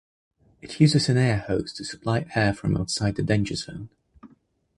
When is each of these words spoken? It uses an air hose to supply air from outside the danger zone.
It 0.63 0.81
uses 0.81 1.09
an 1.09 1.17
air 1.19 1.37
hose 1.45 1.73
to 1.73 1.85
supply 1.85 2.25
air 2.33 2.55
from 2.55 2.75
outside 2.75 3.17
the 3.17 3.21
danger 3.21 3.53
zone. 3.53 3.89